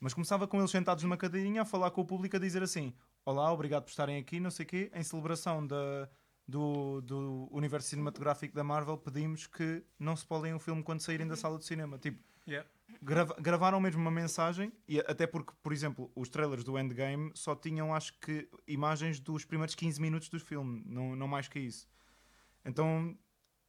[0.00, 2.94] Mas começava com eles sentados numa cadeirinha a falar com o público a dizer assim:
[3.26, 6.08] Olá, obrigado por estarem aqui, não sei o quê, em celebração da,
[6.46, 11.26] do, do universo cinematográfico da Marvel, pedimos que não se polem o filme quando saírem
[11.26, 11.98] da sala de cinema.
[11.98, 12.68] Tipo, Yeah.
[13.02, 17.54] Grava- gravaram mesmo uma mensagem, e até porque, por exemplo, os trailers do Endgame só
[17.54, 21.86] tinham, acho que, imagens dos primeiros 15 minutos do filme, não, não mais que isso.
[22.64, 23.16] Então,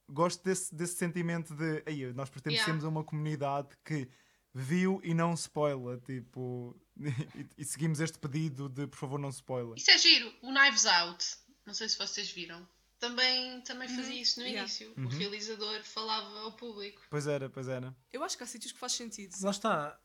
[0.08, 4.08] gosto desse, desse sentimento de "Ei, nós pertencemos a uma comunidade que
[4.54, 6.74] viu e não spoila, tipo,
[7.34, 9.74] e, e seguimos este pedido de por favor não spoila.
[9.76, 10.32] Isso é giro.
[10.42, 11.24] O Knives Out,
[11.66, 12.66] não sei se vocês viram,
[12.98, 14.62] também, também fazia isso no Yeah.
[14.62, 14.92] início.
[14.96, 17.02] O realizador falava ao público.
[17.10, 17.94] Pois era, pois era.
[18.12, 19.34] Eu acho que há sítios que faz sentido.
[19.42, 19.98] Lá está.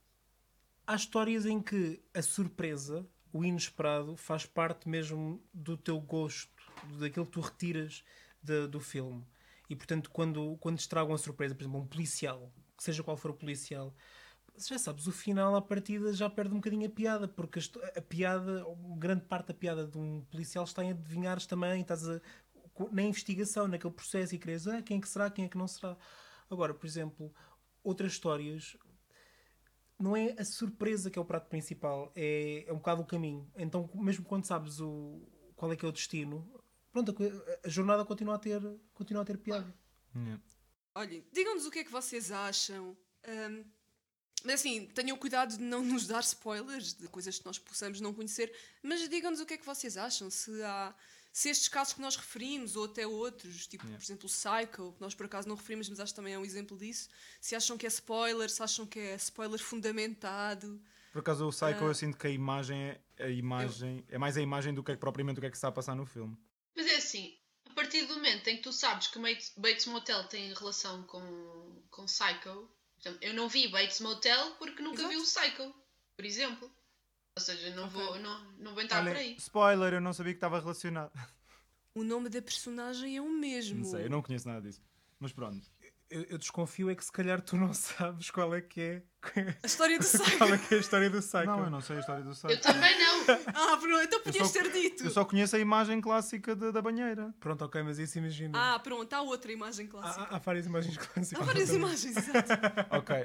[0.86, 6.52] Há histórias em que a surpresa, o inesperado, faz parte mesmo do teu gosto,
[7.00, 8.04] daquilo que tu retiras
[8.44, 9.26] de- do filme.
[9.70, 13.34] E portanto, quando, quando estragam a surpresa, por exemplo, um policial, seja qual for o
[13.34, 13.96] policial,
[14.58, 17.60] já sabes, o final, à partida, já perde um bocadinho a piada, porque
[17.96, 18.66] a, piada,
[18.98, 22.20] grande parte da piada de um policial está em adivinhares também, estás a,
[22.92, 25.68] na investigação, naquele processo, e queres, ah, quem é que será, quem é que não
[25.68, 25.98] será.
[26.50, 27.34] Agora, por exemplo,
[27.84, 28.78] outras histórias,
[30.00, 33.50] não é a surpresa que é o prato principal, é, é um bocado o caminho.
[33.56, 35.22] Então, mesmo quando sabes o,
[35.56, 36.52] qual é que é o destino,
[36.92, 38.62] pronto, a, a jornada continua a ter,
[38.94, 39.74] continua a ter piada.
[40.16, 40.42] Yeah.
[40.96, 42.98] Olhem, digam-nos o que é que vocês acham.
[43.26, 43.64] Ahm,
[44.44, 48.14] mas assim, tenham cuidado de não nos dar spoilers de coisas que nós possamos não
[48.14, 50.30] conhecer, mas digam-nos o que é que vocês acham.
[50.30, 50.94] Se há.
[51.32, 55.02] Se estes casos que nós referimos, ou até outros, tipo, por exemplo, o Psycho, que
[55.02, 57.08] nós por acaso não referimos, mas acho que também é um exemplo disso,
[57.40, 60.82] se acham que é spoiler, se acham que é spoiler fundamentado.
[61.14, 61.88] Por acaso o Psycho Ah.
[61.88, 64.96] eu sinto que a imagem é a imagem é mais a imagem do que é
[64.96, 66.36] que propriamente o que é que se está a passar no filme.
[66.76, 67.38] Mas é assim,
[67.70, 69.20] a partir do momento em que tu sabes que
[69.58, 72.68] Bates, Motel tem relação com, com Psycho,
[73.22, 75.10] eu não vi Bates Motel porque nunca Exato.
[75.10, 75.76] vi o Psycho,
[76.16, 76.72] por exemplo.
[77.38, 77.94] Ou seja, não, Ok.
[78.02, 79.36] vou, não, não vou entrar por Olha, aí.
[79.38, 81.12] spoiler, eu não sabia que estava relacionado.
[81.96, 83.80] O nome da personagem é o mesmo.
[83.80, 84.82] Não sei, eu não conheço nada disso.
[85.20, 85.66] Mas pronto.
[86.10, 89.04] Eu, eu desconfio é que se calhar tu não sabes qual é que é,
[89.64, 90.36] A história do Psycho.
[90.38, 91.46] qual é, que é a história do Psycho.
[91.46, 92.62] Não, eu não sei a história do Eu Psycho.
[92.62, 93.12] também não.
[93.56, 95.04] Ah, pronto, então podias só- ter dito.
[95.06, 97.34] Eu só conheço a imagem clássica da, da banheira.
[97.40, 98.58] Pronto, ok, mas isso imagina.
[98.76, 100.24] Ah, pronto, há outra imagem clássica.
[100.24, 101.42] há- há várias imagens clássicas.
[101.42, 102.52] Há várias imagens, exato.
[102.90, 103.16] Ok.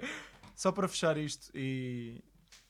[0.54, 2.22] Só para fechar isto e,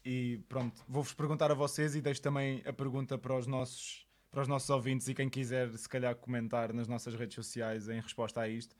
[0.07, 4.41] e pronto, vou-vos perguntar a vocês e deixo também a pergunta para os nossos para
[4.41, 8.39] os nossos ouvintes e quem quiser, se calhar, comentar nas nossas redes sociais em resposta
[8.39, 8.73] a isto.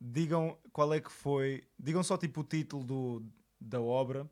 [0.00, 1.66] Digam qual é que foi.
[1.76, 3.26] Digam só tipo o título do,
[3.60, 4.30] da obra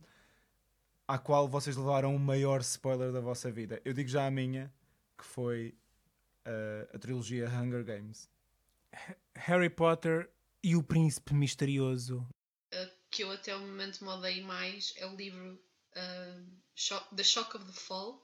[1.08, 3.80] à qual vocês levaram o maior spoiler da vossa vida.
[3.84, 4.72] Eu digo já a minha,
[5.18, 5.74] que foi
[6.46, 8.30] uh, a trilogia Hunger Games.
[9.34, 10.30] Harry Potter
[10.62, 12.24] e o Príncipe Misterioso.
[12.72, 15.58] Uh, que eu até o momento me odeio mais é o livro
[15.96, 18.14] uh, Shock- The Shock of the Fall.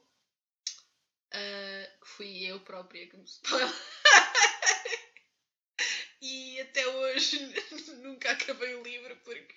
[1.33, 3.67] uh, que fui eu própria que me spoilei.
[6.21, 7.39] e até hoje
[8.03, 9.55] nunca acabei o livro porque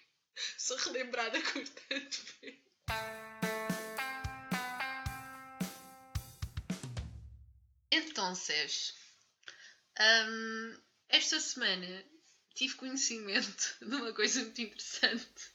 [0.59, 2.65] sou relembrada constantemente.
[7.91, 8.95] Então, Sérgio,
[10.01, 12.05] hum, esta semana
[12.55, 15.54] tive conhecimento de uma coisa muito interessante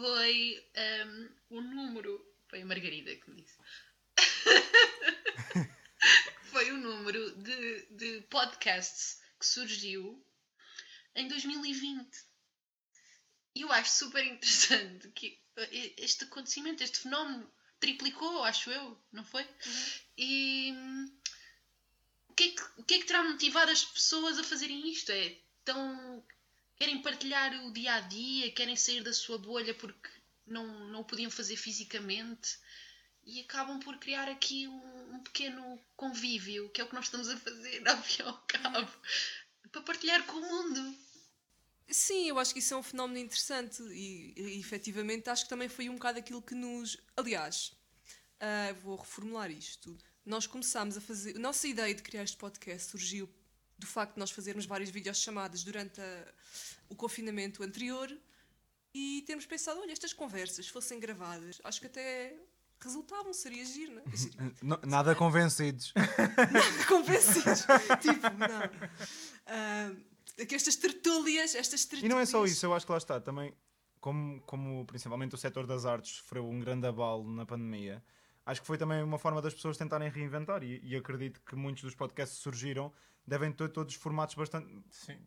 [0.00, 0.64] foi
[1.06, 2.24] hum, o número.
[2.48, 3.58] Foi a Margarida que me disse.
[6.50, 10.24] foi o número de, de podcasts que surgiu
[11.14, 12.08] em 2020.
[13.54, 19.24] E eu acho super interessante que eh, este acontecimento, este fenómeno, triplicou, acho eu, não
[19.24, 19.46] foi?
[20.16, 21.18] E hum,
[22.28, 25.10] o que, é que, o que é que terá motivado as pessoas a fazerem isto?
[25.10, 26.24] É tão.
[26.78, 30.08] Querem partilhar o dia a dia, querem sair da sua bolha porque
[30.46, 32.58] não, não o podiam fazer fisicamente
[33.24, 37.28] e acabam por criar aqui um, um pequeno convívio, que é o que nós estamos
[37.28, 38.90] a fazer, ao fim e ao cabo,
[39.70, 40.98] para partilhar com o mundo.
[41.90, 45.68] Sim, eu acho que isso é um fenómeno interessante e, e efetivamente acho que também
[45.68, 46.98] foi um bocado aquilo que nos.
[47.16, 47.72] Aliás,
[48.40, 49.96] ah, vou reformular isto.
[50.24, 51.36] Nós começámos a fazer.
[51.36, 53.28] A nossa ideia de criar este podcast surgiu
[53.78, 56.32] do facto de nós fazermos várias videochamadas durante a-
[56.88, 58.10] o confinamento anterior
[58.94, 62.34] e termos pensado: olha, estas conversas se fossem gravadas, acho que até
[62.80, 64.16] resultavam, seria giro, não é?
[64.16, 65.92] Seria- N- nada convencidos.
[66.86, 67.66] Convencidos.
[68.00, 68.88] tipo, não.
[69.46, 69.92] Ah,
[70.46, 72.12] que estas tertúlias, estas E tertúlias.
[72.14, 73.52] não é só isso, eu acho que lá está também,
[74.00, 78.02] como, como principalmente o setor das artes sofreu um grande abalo na pandemia,
[78.46, 81.82] acho que foi também uma forma das pessoas tentarem reinventar e, e acredito que muitos
[81.82, 82.92] dos podcasts surgiram
[83.28, 84.66] devem ter todos formatos bastante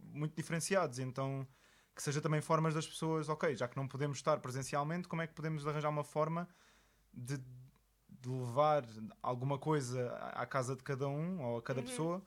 [0.02, 1.48] muito diferenciados, então
[1.96, 5.28] que seja também formas das pessoas, ok, já que não podemos estar presencialmente, como é
[5.28, 6.48] que podemos arranjar uma forma
[7.14, 7.38] de,
[8.10, 8.86] de levar
[9.22, 12.26] alguma coisa à casa de cada um ou a cada pessoa.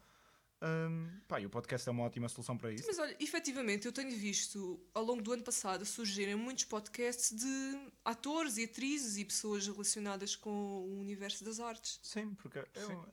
[0.62, 2.84] Hum, pá, e o podcast é uma ótima solução para isso.
[2.86, 7.90] Mas olha, efetivamente, eu tenho visto ao longo do ano passado surgirem muitos podcasts de
[8.04, 12.00] atores e atrizes e pessoas relacionadas com o universo das artes.
[12.02, 13.04] Sim, porque é um-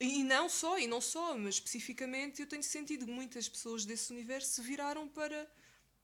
[0.00, 4.12] E não só, e não só, mas especificamente eu tenho sentido que muitas pessoas desse
[4.12, 5.48] universo se viraram para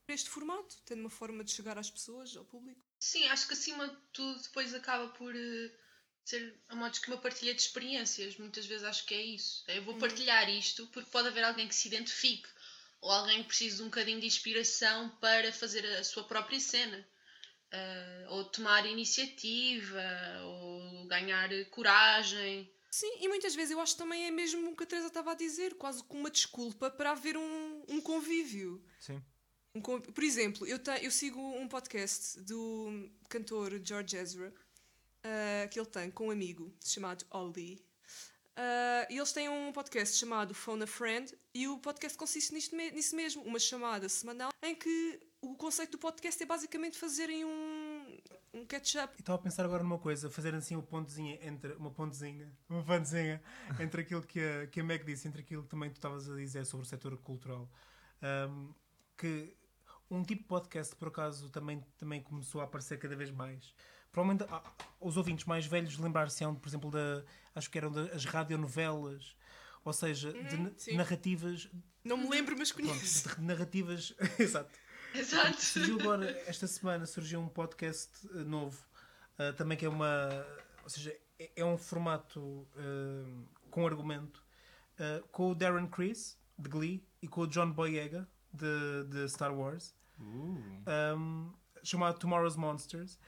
[0.07, 2.79] este formato, tendo uma forma de chegar às pessoas, ao público.
[2.99, 5.71] Sim, acho que acima de tudo depois acaba por eh,
[6.23, 8.37] ser a modos que uma partilha de experiências.
[8.37, 9.63] Muitas vezes acho que é isso.
[9.67, 12.47] Eu vou partilhar isto porque pode haver alguém que se identifique
[13.01, 17.05] ou alguém que precise de um bocadinho de inspiração para fazer a sua própria cena.
[17.71, 20.01] Eh, ou tomar iniciativa,
[20.43, 22.71] ou ganhar coragem.
[22.99, 25.31] Sim, e muitas vezes eu acho que também é mesmo o que a Teresa estava
[25.33, 28.81] a dizer, quase como uma desculpa para haver um, um convívio.
[29.01, 29.21] Sim.
[29.75, 34.53] Um con- Por exemplo, eu, te- eu sigo um podcast do cantor George Ezra,
[35.23, 37.83] ah, que ele tem com um amigo chamado Ollie.
[38.55, 42.73] Ah, e eles têm um podcast chamado Phone a Friend, e o podcast consiste nisto
[42.77, 47.43] me- nisso mesmo, uma chamada semanal em que o conceito do podcast é basicamente fazerem
[47.43, 47.49] um,
[48.55, 49.13] um catch-up.
[49.17, 52.83] E estava a pensar agora numa coisa, fazer assim uma pontezinha entre uma pontezinha, uma
[52.83, 53.41] pontezinha
[53.79, 56.35] entre aquilo que a, que a Meg disse, entre aquilo que também tu estavas a
[56.35, 57.69] dizer sobre o setor cultural.
[58.21, 58.71] Ahm,
[59.17, 59.55] que
[60.09, 63.73] um tipo de podcast, por acaso, também, também começou a aparecer cada vez mais.
[64.11, 64.63] Provavelmente ah,
[64.99, 69.35] os ouvintes mais velhos lembrar-se-ão, por exemplo, da, acho que eram das radionovelas,
[69.83, 70.95] ou seja, de na- sim.
[70.95, 71.69] narrativas.
[72.03, 73.35] Não me lembro, mas Pronto, conheço.
[73.35, 74.13] de narrativas.
[74.39, 74.71] Exato.
[75.19, 75.61] Exato.
[75.61, 78.77] Surgiu agora, esta semana, surgiu um podcast eh, novo,
[79.37, 80.29] eh, também que é uma.
[80.83, 83.25] Ou seja, é, é um formato eh,
[83.71, 84.43] com argumento,
[84.99, 89.53] eh, com o Darren Criss, de Glee, e com o John Boyega, de, de Star
[89.53, 91.51] Wars, um,
[91.83, 93.19] chamado Tomorrow's Monsters.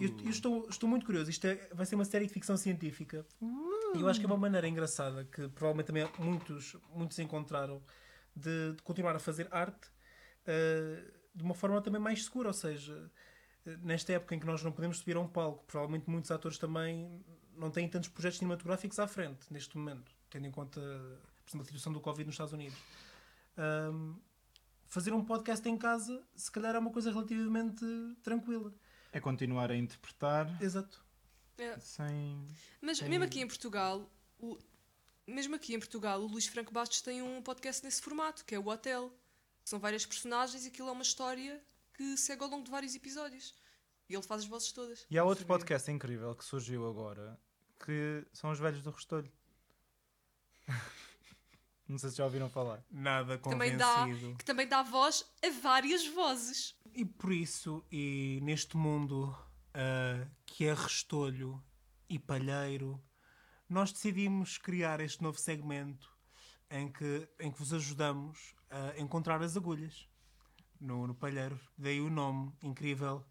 [0.00, 1.30] E Eu, eu estou, estou muito curioso.
[1.30, 3.26] Isto é- vai ser uma série de ficção científica.
[3.94, 7.82] E eu acho que é uma maneira engraçada que provavelmente também muitos, muitos encontraram
[8.34, 9.88] de, de continuar a fazer arte
[11.34, 12.48] de uma forma também mais segura.
[12.48, 13.10] Ou seja,
[13.66, 16.58] eh, nesta época em que nós não podemos subir a um palco, provavelmente muitos atores
[16.58, 17.24] também
[17.56, 20.80] não têm tantos projetos cinematográficos à frente neste momento, tendo em conta
[21.44, 22.78] por exemplo, a situação do Covid nos Estados Unidos.
[23.56, 24.16] Ahm,
[24.86, 27.84] fazer um podcast em casa, se calhar é uma coisa relativamente
[28.22, 28.72] tranquila.
[29.12, 31.04] É continuar a interpretar Exato.
[31.58, 31.78] É.
[31.78, 32.48] Sem.
[32.80, 34.58] Mas Tem- mesmo aqui em Portugal, o...
[35.26, 38.58] mesmo aqui em Portugal, o Luís Franco Bastos tem um podcast nesse formato, que é
[38.58, 39.12] o Hotel.
[39.64, 43.54] São várias personagens e aquilo é uma história que segue ao longo de vários episódios.
[44.08, 45.06] E ele faz as vozes todas.
[45.10, 45.56] E há outro Sabia.
[45.56, 47.40] podcast incrível que surgiu agora
[47.84, 49.32] que são os velhos do Restolho.
[51.88, 52.82] Não sei se já ouviram falar.
[52.90, 54.36] Nada Também dá, convencido.
[54.36, 56.74] que também dá voz a várias vozes.
[56.94, 59.36] E por isso, e neste mundo
[59.74, 61.62] ah, que é restolho
[62.08, 63.02] e palheiro,
[63.68, 66.10] nós decidimos criar este novo segmento
[66.70, 68.54] em que, em que vos ajudamos
[68.96, 70.08] a encontrar as agulhas
[70.80, 71.58] no, no palheiro.
[71.78, 73.24] Daí o nome incrível: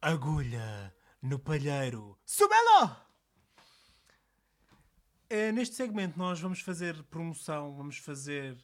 [0.00, 2.18] Agulha no Palheiro.
[2.24, 2.96] Subelo!
[5.28, 8.56] Eh, neste segmento nós vamos fazer promoção, vamos fazer.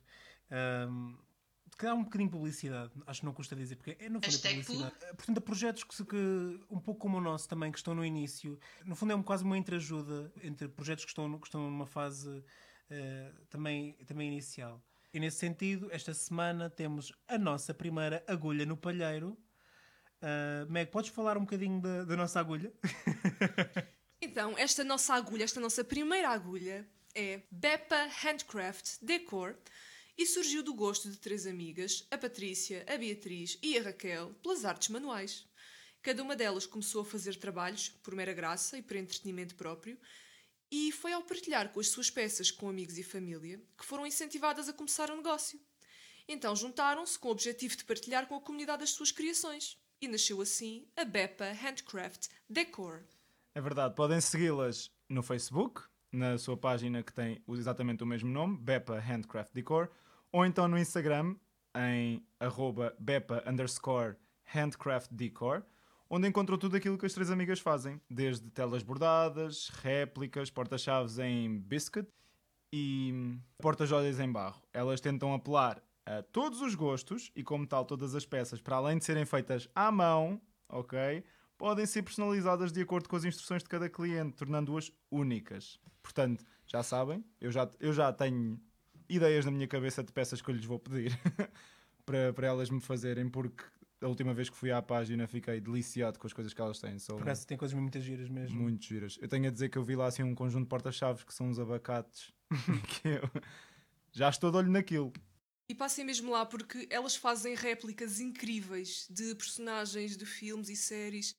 [0.50, 1.14] ahm,
[1.78, 4.24] que dá um bocadinho de publicidade, acho que não custa dizer, porque é no fundo
[4.24, 4.96] é Hashtag publicidade.
[5.02, 6.16] Eh, Portanto, há projetos que, se- que,
[6.70, 9.44] um pouco como o nosso também, que estão no início, no fundo é um, quase
[9.44, 12.42] uma entreajuda entre projetos que estão, que estão numa fase
[12.88, 14.82] eh, também, também inicial.
[15.16, 19.30] E nesse sentido, esta semana temos a nossa primeira agulha no palheiro.
[20.20, 22.70] Uh, Meg, podes falar um bocadinho da, nossa agulha?
[24.20, 29.56] Então, esta nossa agulha, esta nossa primeira agulha, é Beppa Handcraft Decor
[30.18, 34.66] e surgiu do gosto de três amigas, a Patrícia, a Beatriz e a Raquel, pelas
[34.66, 35.46] artes manuais.
[36.02, 39.98] Cada uma delas começou a fazer trabalhos por mera graça e por entretenimento próprio,
[40.70, 44.68] e foi ao partilhar com as suas peças com amigos e família que foram incentivadas
[44.68, 45.60] a começar o negócio.
[46.28, 49.78] Então juntaram-se com o objetivo de partilhar com a comunidade as suas criações.
[50.00, 53.02] E nasceu assim a Beppa Handcraft Decor.
[53.54, 58.58] É verdade, podem segui-las no Facebook, na sua página que tem exatamente o mesmo nome,
[58.58, 59.90] Beppa Handcraft Decor,
[60.30, 61.36] ou então no Instagram,
[61.74, 65.64] em arroba Beppa underscore Handcraft Decor,
[66.08, 71.58] onde encontram tudo aquilo que as três amigas fazem, desde telas bordadas, réplicas, porta-chaves em
[71.58, 72.08] biscuit
[72.72, 74.62] e porta-joias em barro.
[74.72, 78.98] Elas tentam apelar a todos os gostos e, como tal, todas as peças, para além
[78.98, 81.24] de serem feitas à mão, ok?
[81.58, 85.80] Podem ser personalizadas de acordo com as instruções de cada cliente, tornando-as únicas.
[86.02, 88.60] Portanto, já sabem, eu já, eu já tenho
[89.08, 91.18] ideias na minha cabeça de peças que eu lhes vou pedir
[92.04, 93.64] para, para elas me fazerem, porque
[94.00, 96.98] a última vez que fui à página fiquei deliciado com as coisas que elas têm.
[96.98, 98.60] São Por acaso tem coisas muito giras mesmo.
[98.60, 99.18] muito giras.
[99.20, 101.48] Eu tenho a dizer que eu vi lá assim um conjunto de porta-chaves que são
[101.48, 102.32] uns abacates
[103.02, 103.30] que eu
[104.12, 105.12] já estou de olho naquilo.
[105.68, 111.34] E passem mesmo lá porque elas fazem réplicas incríveis de personagens de filmes e séries.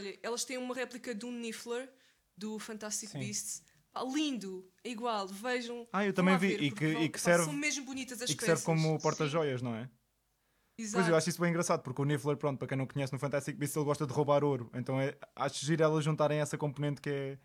[0.00, 1.92] Olha, elas têm uma réplica do Niffler,
[2.36, 3.18] do Fantastic Sim.
[3.18, 3.62] Beasts.
[3.92, 5.86] Pá, lindo, é igual, vejam.
[5.92, 6.48] Ah, eu também vi.
[6.48, 8.60] ver, E que, vão- e que pá, serve, São mesmo bonitas as e que peças.
[8.60, 9.88] serve como porta-joias, não é?
[10.76, 10.96] Exato.
[10.96, 13.18] Pois eu acho isso bem engraçado, porque o Niffler, pronto, para quem não conhece no
[13.18, 14.70] Fantastic Beasts, ele gosta de roubar ouro.
[14.74, 17.38] Então é, acho giro elas juntarem essa componente que é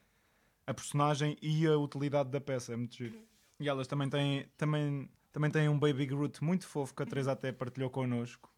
[0.66, 2.74] a personagem e a utilidade da peça.
[2.74, 3.20] É muito giro.
[3.60, 7.34] E elas também têm, também, também têm um Baby Groot muito fofo que a Teresa
[7.34, 8.50] até partilhou connosco.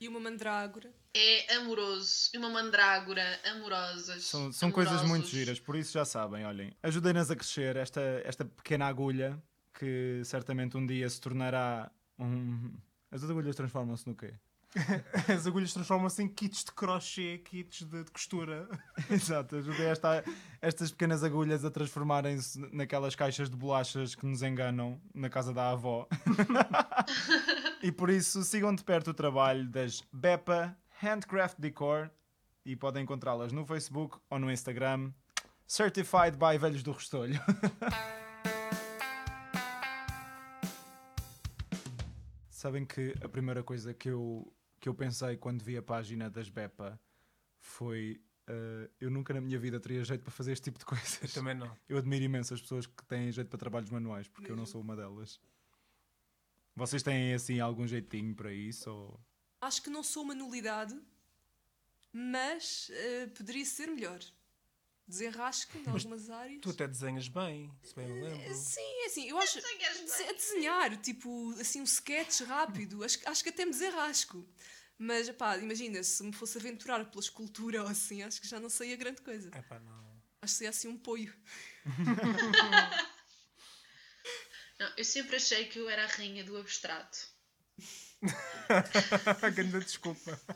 [0.00, 0.92] E uma mandrágora.
[1.12, 2.30] É amoroso.
[2.32, 4.24] E uma mandrágora amorosas.
[4.24, 6.72] São, são coisas muito giras, por isso já sabem, olhem.
[6.82, 9.42] Ajudem-nas a crescer esta, esta pequena agulha
[9.78, 12.72] que certamente um dia se tornará um.
[13.10, 14.34] As agulhas transformam-se no quê?
[15.34, 18.68] As agulhas transformam-se em kits de crochê, kits de, de costura.
[19.10, 20.22] Exato, ajudei esta,
[20.60, 25.70] estas pequenas agulhas a transformarem-se naquelas caixas de bolachas que nos enganam na casa da
[25.70, 26.06] avó.
[27.82, 32.10] e por isso sigam de perto o trabalho das Beppa Handcraft Decor
[32.64, 35.12] e podem encontrá-las no Facebook ou no Instagram.
[35.66, 37.40] Certified by Velhos do Restolho.
[42.58, 46.48] Sabem que a primeira coisa que eu, que eu pensei quando vi a página das
[46.48, 47.00] Beppa
[47.60, 51.32] foi uh, eu nunca na minha vida teria jeito para fazer este tipo de coisas.
[51.32, 51.72] Também não.
[51.88, 54.72] Eu admiro imenso as pessoas que têm jeito para trabalhos manuais, porque eu não Mesmo.
[54.72, 55.40] sou uma delas.
[56.74, 58.90] Vocês têm assim algum jeitinho para isso?
[58.90, 59.20] Ou...
[59.60, 61.00] Acho que não sou uma nulidade,
[62.12, 64.18] mas eh, poderia ser melhor.
[65.08, 66.60] Desenrasco em algumas áreas.
[66.60, 68.54] Tu até desenhas bem, se bem me lembro.
[68.54, 69.54] Sim, é assim, eu acho.
[69.60, 70.04] Desenhas bem.
[70.06, 74.46] dese- A desenhar, tipo, assim, um sketch rápido, acho, acho que até me desenrasco.
[74.98, 78.68] Mas, pá, imagina, se me fosse aventurar pela escultura ou assim, acho que já não
[78.68, 79.48] saía grande coisa.
[79.54, 80.18] É pá, não.
[80.42, 81.34] Acho que seria assim um poio.
[84.78, 87.18] Não, eu sempre achei que eu era a rainha do abstrato.
[89.54, 90.38] Grande desculpa.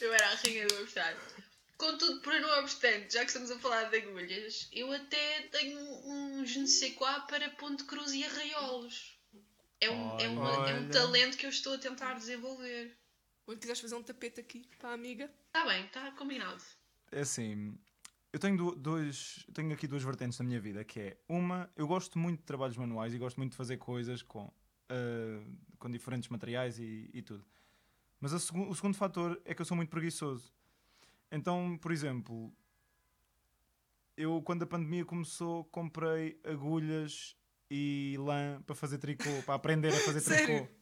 [0.00, 1.42] Eu era a rainha do abstrato.
[1.78, 6.44] Contudo, por não obstante, já que estamos a falar de agulhas, eu até tenho um
[6.44, 9.18] je ne sais quoi para ponto cruz e arraiolos.
[9.80, 10.90] É um, é, uma- é um Olha.
[10.90, 12.96] talento que eu estou a tentar desenvolver.
[13.44, 16.62] Quando quiseres fazer um tapete aqui para a amiga, Está bem, está combinado.
[17.12, 17.78] é assim,
[18.32, 22.18] eu tenho, dois, tenho aqui duas vertentes na minha vida, que é uma, eu gosto
[22.18, 24.50] muito de trabalhos manuais e gosto muito de fazer coisas com,
[24.88, 25.44] ah,
[25.78, 27.44] com diferentes materiais e, e tudo.
[28.18, 30.50] Mas a segu- o segundo fator é que eu sou muito preguiçoso.
[31.30, 32.52] Então, por exemplo,
[34.16, 37.36] eu quando a pandemia começou, comprei agulhas
[37.70, 40.46] e lã para fazer tricô, para aprender a fazer Sério?
[40.46, 40.76] tricô.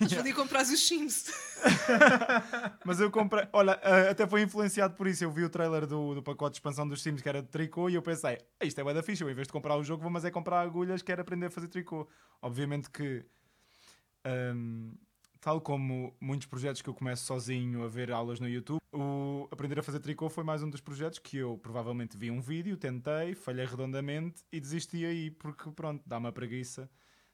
[0.00, 1.30] Mas podia comprar os Sims.
[2.84, 3.72] Mas eu comprei, olha,
[4.10, 5.24] até foi influenciado por isso.
[5.24, 7.88] Eu vi o trailer do, do pacote de expansão dos Sims que era de tricô
[7.88, 9.24] e eu pensei, "Ah, isto é bué da ficha.
[9.24, 11.50] Eu, em vez de comprar o jogo, vou mas é comprar agulhas, quero aprender a
[11.50, 12.06] fazer tricô.
[12.42, 13.24] Obviamente que,
[14.24, 14.92] ahm,
[15.42, 19.76] tal como muitos projetos que eu começo sozinho a ver aulas no YouTube, o aprender
[19.76, 23.34] a fazer tricô foi mais um dos projetos que eu provavelmente vi um vídeo, tentei,
[23.34, 26.88] falhei redondamente e desisti aí porque, pronto, dá-me a preguiça.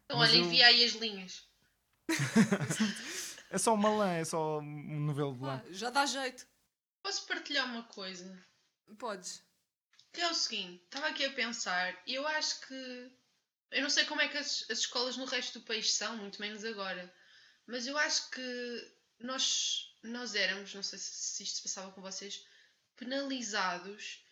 [0.06, 1.46] Então, Mas olha, eu- envia aí as linhas.
[3.50, 5.62] É só uma lã, é só um novelo de lã.
[5.64, 6.46] Ah, já dá jeito.
[7.02, 8.38] Posso partilhar uma coisa?
[8.98, 9.42] Podes.
[10.12, 13.10] Que é o seguinte, estava aqui a pensar, e eu acho que.
[13.70, 16.38] Eu não sei como é que as, as escolas no resto do país são, muito
[16.42, 17.10] menos agora,
[17.68, 22.42] mas eu acho que nós, nós éramos, não sei se, isto se passava com vocês,
[22.96, 24.24] penalizados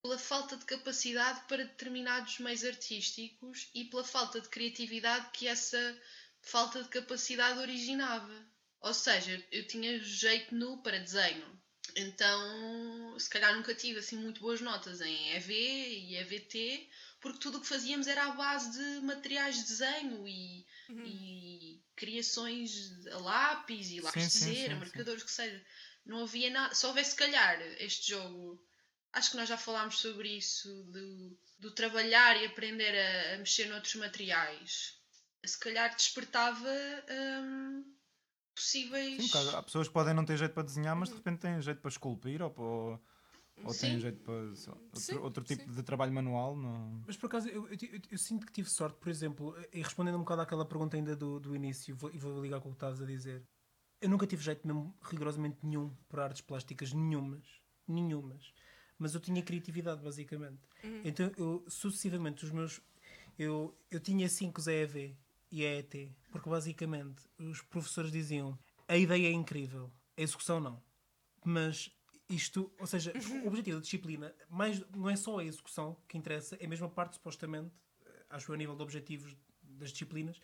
[0.00, 6.00] pela falta de capacidade para determinados meios artísticos e pela falta de criatividade que essa
[6.40, 8.46] falta de capacidade originava.
[8.80, 11.60] Ou seja, eu tinha jeito nulo para desenho.
[11.94, 16.88] Então, se calhar nunca tive assim muito boas notas em EV e EVT,
[17.20, 21.67] porque tudo o que fazíamos era à base de materiais de desenho e, e
[21.98, 25.62] criações a lápis e lápis de sim, cera, sim, marcadores, que seja.
[26.06, 26.74] Não havia nada.
[26.74, 28.64] Se houvesse, se calhar, este jogo.
[29.12, 33.66] Acho que nós já falámos sobre isso, do, do trabalhar e aprender a, a mexer
[33.66, 34.96] noutros materiais.
[35.44, 36.70] Se calhar despertava
[37.10, 37.84] hum,
[38.54, 39.22] possíveis.
[39.22, 41.60] Sim, claro, há pessoas que podem não ter jeito para desenhar, mas de repente têm
[41.60, 43.00] jeito para esculpir ou, para,
[43.64, 43.98] ou Sim.
[43.98, 45.70] jeito para sei outro, Sim, outro tipo sim.
[45.76, 46.56] de trabalho manual.
[46.56, 47.02] Não...
[47.06, 50.16] Mas por acaso, eu, eu- eu- eu sinto que tive sorte, por exemplo, e respondendo
[50.16, 52.76] um bocado àquela pergunta ainda do, do início, vou- e vou ligar com o que
[52.76, 53.42] estavas a dizer.
[54.00, 57.44] Eu nunca tive jeito mesmo, rigorosamente nenhum, para artes plásticas, nenhumas.
[57.86, 58.52] Nenhumas.
[58.98, 60.60] Mas eu tinha criatividade, basicamente.
[61.04, 62.80] Então, eu, sucessivamente, os meus.
[63.38, 65.16] Eu, eu tinha 5 EV
[65.50, 70.82] e EET, porque basicamente os professores diziam a ideia é incrível, a execução não.
[71.44, 71.90] Mas
[72.28, 73.12] isto, ou seja,
[73.44, 76.88] o objetivo da disciplina mais, não é só a execução que interessa, é mesmo a
[76.90, 77.72] parte, supostamente,
[78.04, 80.38] eh, acho eu, a nível de objetivos das disciplinas,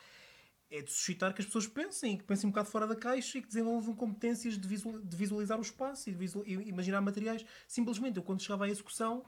[0.70, 3.42] é de suscitar que as pessoas pensem, que pensem um bocado fora da caixa e
[3.42, 7.44] que desenvolvam competências de, visual- de visualizar o espaço e de visual- e imaginar materiais.
[7.68, 9.24] Simplesmente, eu quando chegava à execução,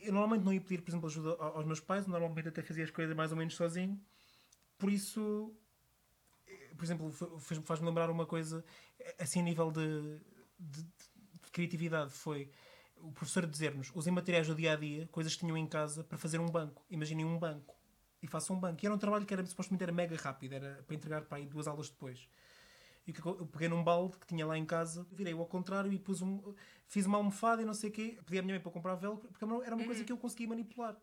[0.00, 2.90] eu normalmente não ia pedir, por exemplo, ajuda aos meus pais, normalmente até fazia as
[2.90, 4.00] coisas mais ou menos sozinho.
[4.78, 5.52] Por isso,
[6.46, 7.12] eh, por exemplo,
[7.64, 8.64] faz-me lembrar uma coisa,
[8.98, 10.20] eh, assim, a nível de-
[10.58, 10.86] de
[11.54, 12.50] criatividade, foi
[12.96, 16.18] o professor dizer-nos: usem materiais do dia a dia, coisas que tinham em casa, para
[16.18, 16.84] fazer um banco.
[16.90, 17.74] Imaginem um banco
[18.20, 18.82] e façam um banco.
[18.82, 21.46] E era um trabalho que era, supostamente era mega rápido, era para entregar para aí
[21.46, 22.28] duas aulas depois.
[23.06, 25.98] E eu eu peguei num balde que tinha lá em casa, virei-o ao contrário e
[25.98, 26.54] pus um,
[26.86, 28.18] fiz uma almofada e não sei o quê.
[28.24, 30.96] Pedi à minha mãe para comprar velcro, porque era uma coisa que eu conseguia manipular.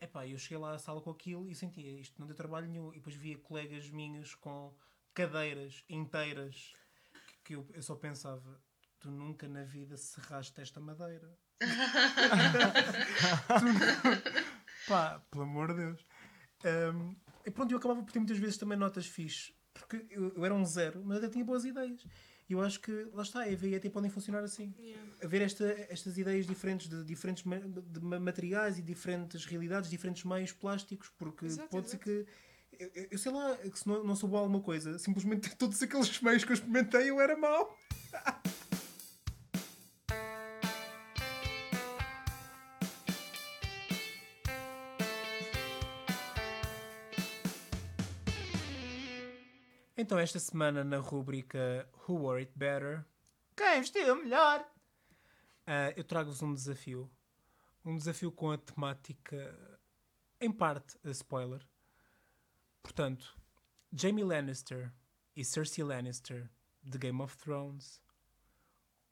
[0.00, 2.90] Epá, eu cheguei lá à sala com aquilo e sentia isto não deu trabalho nenhum.
[2.92, 4.72] E depois via colegas minhas com
[5.12, 6.72] cadeiras inteiras
[7.44, 8.60] que eu, eu só pensava:
[9.00, 11.36] tu nunca na vida serraste esta madeira.
[13.60, 13.66] Tu
[14.86, 16.06] Pá, pelo amor de Deus.
[16.94, 17.14] Hum,
[17.46, 20.54] e pronto, eu acabava por ter muitas vezes também notas fixes, porque eu, eu era
[20.54, 22.04] um zero, mas até tinha boas ideias.
[22.48, 24.74] E eu acho que, lá está, a EV e ET podem funcionar assim.
[24.78, 25.00] Yeah.
[25.22, 30.24] Haver esta, estas ideias diferentes de diferentes ma- de ma- materiais e diferentes realidades, diferentes
[30.24, 32.10] meios plásticos, porque Exato, pode ser exato.
[32.10, 32.26] que.
[32.96, 35.80] Eu, eu- sei lá, que se não, não sou bom a alguma coisa, simplesmente todos
[35.82, 37.78] aqueles meios que eu experimentei eu era mau.
[50.00, 53.04] Então, esta semana na rúbrica Who Wore It Better,
[53.54, 54.66] Quem vestiu melhor?
[55.66, 57.10] ah, eu trago-vos um desafio.
[57.84, 59.78] Um desafio com a temática,
[60.40, 61.60] em parte, a spoiler.
[62.82, 63.38] Portanto,
[63.92, 64.90] Jamie Lannister
[65.36, 66.48] e Cersei Lannister
[66.82, 68.02] de Game of Thrones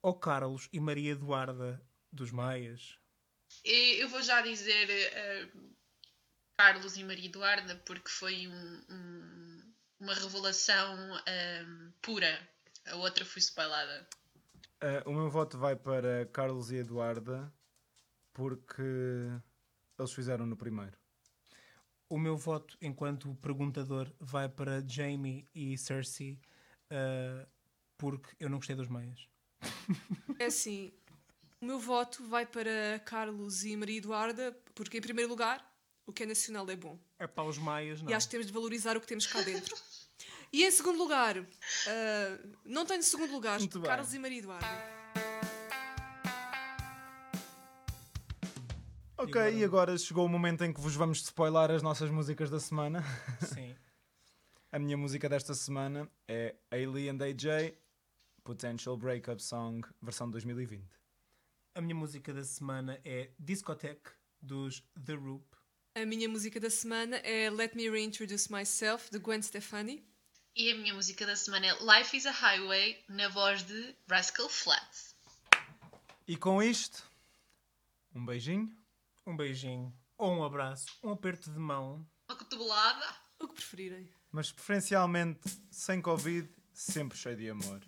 [0.01, 1.79] ou Carlos e Maria Eduarda
[2.11, 2.97] dos Maias?
[3.63, 5.49] E Eu vou já dizer eh,
[6.57, 9.38] Carlos e Maria Eduarda porque foi um- um-
[9.99, 11.65] uma revelação eh,
[12.01, 12.49] pura.
[12.85, 14.07] A outra foi spoilada.
[14.81, 17.51] Ah, o meu voto vai para Carlos e Eduarda
[18.33, 18.81] porque
[19.97, 20.97] eles fizeram no primeiro.
[22.07, 26.39] O meu voto, enquanto perguntador, vai para Jamie e Cersei
[26.89, 27.47] ah,
[27.97, 29.27] porque eu não gostei dos Maias.
[30.39, 30.93] É assim,
[31.61, 35.69] O meu voto vai para Carlos e Maria Eduarda, porque, em primeiro lugar,
[36.05, 36.97] o que é nacional é bom.
[37.19, 38.09] É para os maias, não.
[38.09, 39.75] E acho que temos de valorizar o que temos cá dentro.
[40.51, 43.89] e em segundo lugar, ah, não tenho segundo lugar, Muito bem.
[43.89, 44.67] Carlos e Maria Eduarda.
[49.17, 52.49] Ok, agora- e agora chegou o momento em que vos vamos spoiler as nossas músicas
[52.49, 53.03] da semana.
[53.53, 53.75] Sim.
[54.71, 57.75] A minha música desta semana é Ailey and AJ,
[58.43, 60.87] Potential Breakup Song, versão 2020.
[61.75, 65.43] A minha música da semana é Discotheque, dos The Roop.
[65.95, 70.07] A minha música da semana é Let Me Reintroduce Myself, de Gwen Stefani.
[70.59, 74.49] E a minha música da semana é Life is a Highway, na voz de Rascal
[74.49, 75.15] Flatts.
[76.27, 77.01] E com isto,
[78.13, 78.69] um beijinho.
[79.25, 82.05] Um beijinho, ou um abraço, um aperto de mão.
[82.27, 83.15] Uma cotovelada.
[83.39, 84.11] O que preferirem.
[84.33, 87.81] mas preferencialmente sem Covid, sempre cheio de amor.